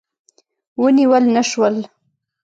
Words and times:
ونیول 0.81 1.23
نه 1.35 1.43
شول. 1.49 1.75